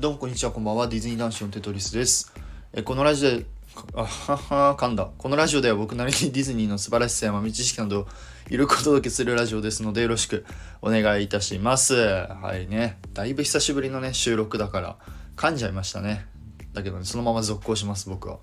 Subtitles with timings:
[0.00, 0.88] どうもこんにちは、こんばんは。
[0.88, 2.32] ディズニー男子のテトリスです。
[2.72, 3.44] えこのラジオで、
[3.92, 5.10] あはは噛んだ。
[5.18, 8.06] このラジオでは僕なりにディズニーの素晴らしさや豆知識などを
[8.48, 10.46] ゆるくお届けするラジオですのでよろしく
[10.80, 11.96] お願いいたします。
[11.96, 12.96] はいね。
[13.12, 14.96] だいぶ久しぶりのね、収録だから
[15.36, 16.24] 噛んじゃいましたね。
[16.72, 18.38] だけどね、そのまま続行します、僕は。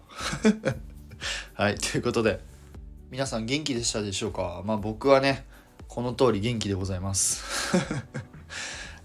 [1.57, 2.39] はい、ということで、
[3.09, 4.61] 皆さん元気でしたでしょうか？
[4.63, 5.47] まあ僕はね、
[5.87, 7.43] この通り元気でございます。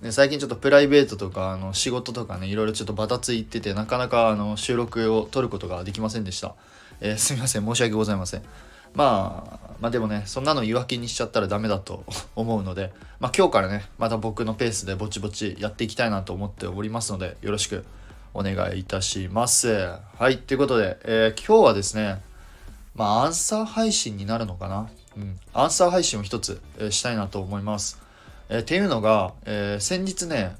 [0.02, 6.56] ね、最近ちょっとプライベートとかあの仕事とかねいろいろちょっとバタついててなかなかあの収録を撮ることができませんでした、
[7.00, 8.42] えー すみません申し訳ございません。
[8.94, 12.04] まあまあでもねそんなの言い訳にしちゃったらダメだと
[12.36, 17.84] 思うので、まあ、今日からねまた僕のペースでぼちぼちやっていきたいなと思っておりますのでよろしく
[18.34, 19.88] お願いいたします。
[20.18, 22.20] はいということで、えー今日はですね
[22.94, 24.90] まあアンサー配信になるのかな？
[25.16, 25.38] うん。
[25.54, 28.02] アンサー配信を一つ、えーしたいなと思います。
[28.52, 30.54] えーっていうのが、えー先日ね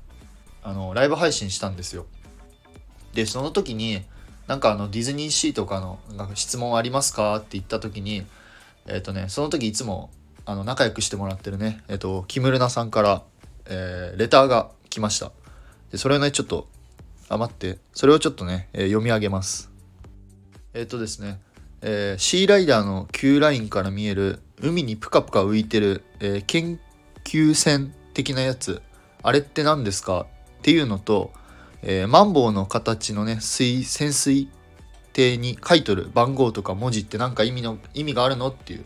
[0.65, 2.07] あのライブ配信したんですよ。
[3.13, 4.03] でその時に
[4.47, 8.25] なんかあのディズニーシーとかのなんか質問ありますかって言った時に
[8.87, 10.11] えっ、とねその時いつも
[10.47, 13.23] あの仲良くしてもらってるねえっ、とキムルナさんから、
[13.67, 15.31] えレターが来ました。
[15.91, 16.69] でそれをねちょっと
[17.29, 19.71] あ待ってそれをちょっとね、え読み上げます。
[20.73, 21.41] えっ、とですね
[21.83, 26.81] えーシーライダーの Q ラインから見える海にプカプカ浮いてる、えー研
[27.33, 28.83] 究船的なやつ。
[29.23, 30.27] あれって何ですか？
[30.59, 31.33] っていうのと、
[31.81, 34.51] えーマンボウの形のね水潜水
[35.15, 38.49] 艇に書いとる番号とか文字って何か意味の意味があるの？
[38.49, 38.85] っていう、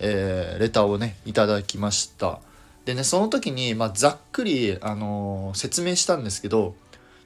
[0.00, 2.40] えーレターをねいただきました。
[2.84, 6.74] でねその時に、まあ、ざっくり、あのー説明したんですけど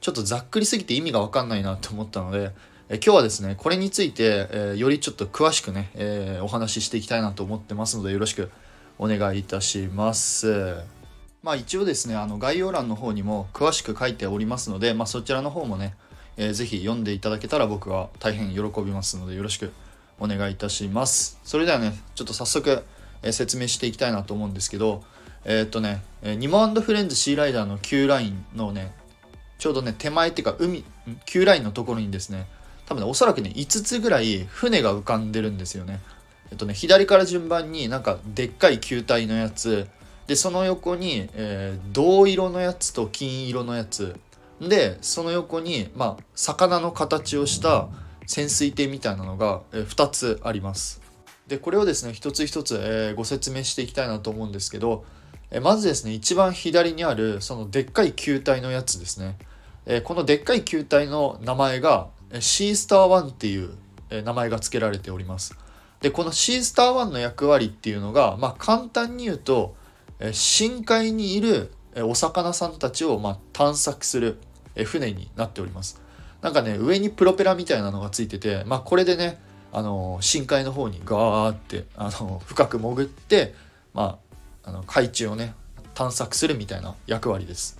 [0.02, 2.50] ちょっとざっくりすぎて意味が分かんないなと思ったので、
[2.90, 8.50] え今日はですねこれについて、えよりちょっと詳しくね、えお話ししていきたいなと思ってますのでよろしく。
[8.98, 10.76] お願いいたします。
[11.42, 15.94] まあ一応ですねあの概要欄の方にも詳しく書いておりますので、まあ、そちらの方もね、
[16.36, 19.72] えーぜひ読んでいただけたら僕は大変喜びますのでよろしく
[20.18, 21.38] お願いいたします。
[21.44, 22.82] それではねちょっと早速、
[23.22, 25.02] えー説明していきたいなと思うんですけど
[25.44, 28.92] えーっとね、えーニモフレンズシーライダーの Q ラインのね
[29.58, 30.84] ちょうどね手前っていうか海
[31.24, 32.46] Q ラインのところにですね
[32.86, 36.00] 多分ねおそらくね5つぐらい船が浮かんでるんですよね。
[36.50, 39.86] えっとね左から順番になんかでっかい球体のやつ
[40.26, 44.18] でその横に、えー銅色のやつと金色のやつ。
[44.60, 47.88] でその横にまあ魚の形をした
[48.26, 51.00] 潜水艇みたいなのが、え2つあります。
[51.46, 55.04] でこれをですね一つ一つ、えーご説明していきたいなと思うんですけど、
[55.50, 59.38] えまずですね一番左にあるそのでっかい球体のやつですね、
[59.86, 63.70] えこのでっかい球体の名前がえシースター1っていう、
[64.10, 65.56] 名前が付けられております。
[66.00, 69.74] でこのシースター1の役割っていうのがまあ簡単に言うと
[70.32, 74.38] 深海にいるお魚さんたちをまあ探索する
[74.84, 76.00] 船になっております。
[76.40, 79.40] なんかね上にプロペラみたいなのがついててまあこれでね
[79.72, 83.54] あの深海の方にガーってあの深く潜って
[83.92, 84.18] ま
[84.64, 85.54] ああの海中をね
[85.94, 87.78] 探索するみたいな役割です。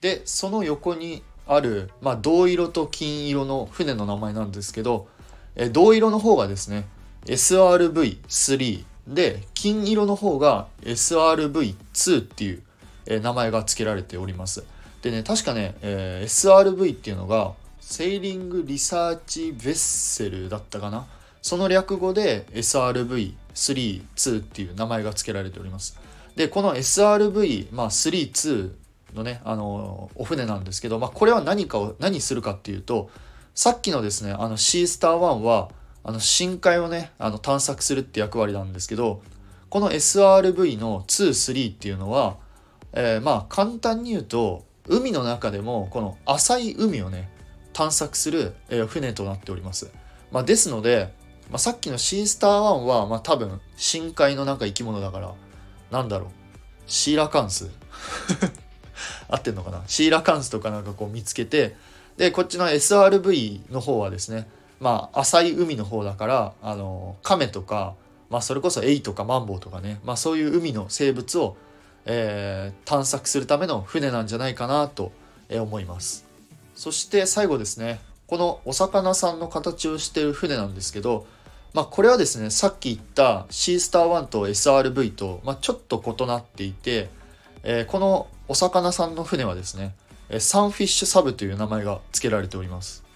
[0.00, 5.08] でその横にある、まあ、銅色と金色の船の名前なんですけど
[5.56, 6.86] え銅色の方がですね
[7.26, 12.62] SRV3 で金色の方が SRV2 っていう、
[13.06, 14.64] えー名前が付けられております。
[15.02, 21.06] でね確かね、えー SRV っていうのがセーリングリサーチベッセルだったかな？
[21.42, 25.98] その略語で SRV32 っていう名前が付けられております。
[26.36, 28.70] でこの SRV、まあ、32
[29.14, 33.10] のねあのお船なんですけど、まあ、これは何かを何するかっていうと
[33.54, 35.70] さっきのですねあのシースター1は
[36.02, 39.22] あの深海をねあの探索するって役割なんですけど
[39.68, 42.36] この SRV の23っていうのは、
[42.92, 47.30] えーまあ簡単に言うと海の中でもこの浅い海をね
[47.72, 49.90] 探索する、えー船となっております、
[50.32, 51.12] まあ、ですので、
[51.50, 52.52] まあ、さっきのシースター1
[52.84, 55.34] は、まあ、多分深海の中生き物だから
[55.90, 56.28] なんだろう。
[56.86, 57.70] シーラカンス。
[59.28, 59.82] 合ってんのかな？
[59.86, 61.76] シーラカンスとかなんかこう見つけて
[62.16, 64.48] でこっちの SRV の方はですね
[64.80, 67.94] まあ浅い海の方だからあのカメとか、
[68.30, 71.56] まあ、それこそエイとかマンボウとかね、まあ、そういう海の生物を、
[72.06, 75.12] えー探索するための船なんじゃないかなと
[75.50, 76.26] 思います。
[76.74, 81.26] そして最後ですねこのお魚さんの形をしている船なんですけど
[81.74, 87.10] まあこれはですねさっき言ったシースター1と SRV と、まあ、ちょっと異なっていて、
[87.62, 89.94] えーこのお魚さんの船はですね
[90.38, 93.09] サンフィッシュサブという名前が付けられております。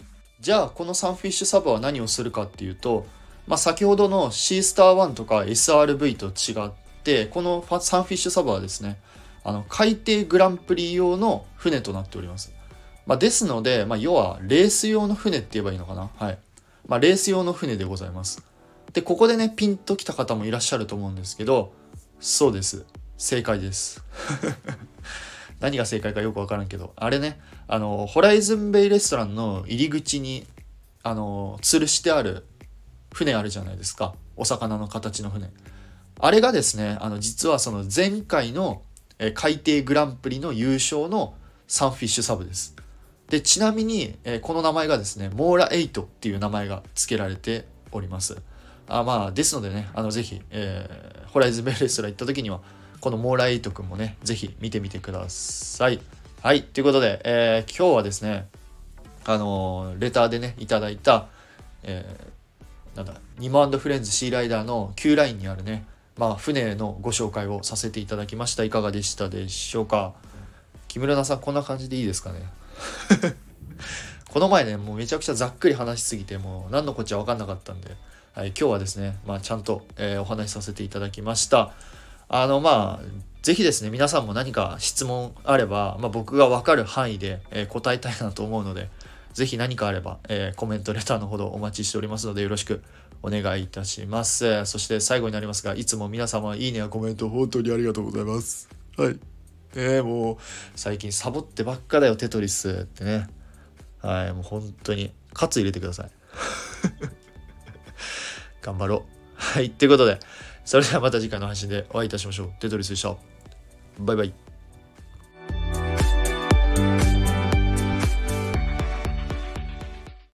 [0.45, 3.07] じゃあこのサンフィッシュサブは何をするかっていうと、
[3.47, 6.71] まあ、先ほどのシースター1とか SRV と違っ
[7.03, 8.99] てこのサンフィッシュサブはですね
[9.43, 12.53] あの海底グランプリ用の船となっております。
[13.07, 16.11] まあ、ですので、まあ、要はレース用の船って言えばいいのかな。
[16.15, 16.39] はい。
[16.89, 18.45] まあ、レース用の船でございます。
[18.93, 21.73] でここでねピンときた方もいらっしゃると思うんですけど
[22.21, 22.85] そうです。
[23.17, 24.05] 正解です。
[25.65, 30.47] 何が正解かよくわからんけどあれねあのホライズンベイレストランの入り口に
[31.03, 32.45] あの吊るしてある
[33.15, 34.15] 船あるじゃないですか。
[34.37, 35.51] お魚の形の船。
[36.21, 38.83] あれがですねあの実はその前回の
[39.35, 41.35] 海底グランプリの優勝の
[41.67, 42.77] サンフィッシュサブです。
[43.31, 48.37] でちなみに、えこの名前がですねモーラ8っていう名前が付けられております。
[48.87, 52.61] あまあですのでねあのぜひ、えー、ホライズンベイレストラン行った時には
[53.05, 56.01] このモーライト君もね、ぜひ見てみてください。
[56.41, 58.49] はい、ということで、えー、今日はですね、
[59.27, 61.27] あのー、レターでね、いただいた、
[61.83, 65.85] えー、なんだ、ニモフレンズシーライダーの Q ラインにあるね、
[66.17, 68.65] まあ、船のご紹介をさせていただきました。
[68.65, 70.15] いかがでしたでしょうか？
[70.89, 72.41] 木村さん、こんな感じでいいですかね？
[74.33, 77.99] この前ね、もうめちゃくちゃざっくり話しすぎて、もう何のこっちゃ分かんなかったんで、
[78.33, 81.75] はい、今日はですね、まあ、ちゃんと、えー、お話しさせていただきました。
[82.37, 83.07] あのまあ
[83.43, 88.89] ぜひですね皆さんも何か質問あれば、まあ、僕が分かる範囲で、えー、答えたいなと思うので
[89.35, 92.83] ぜひ何かあれば、えー、コメントレターのほどお待ちしておりますのでよろしく
[93.23, 94.67] お願いいたします。
[94.67, 98.69] そして最後になりますがいつも皆様いいねやコメント本当にありがとうございます。
[98.97, 99.19] はい。
[99.77, 100.37] えー、もう
[100.75, 103.29] 最近サボってばっかだよテトリスってね。
[104.03, 106.11] はいもう本当にカツ入れてください。
[108.61, 109.24] 頑張ろう。
[109.55, 110.19] はいということで
[110.65, 112.51] それではまた次回の配信でお会いいたしましょう。
[112.59, 113.15] テトリスでした。
[114.01, 114.44] バイバイ。